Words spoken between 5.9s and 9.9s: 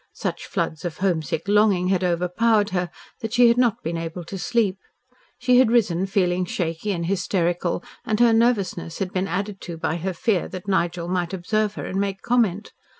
feeling shaky and hysterical and her nervousness had been added to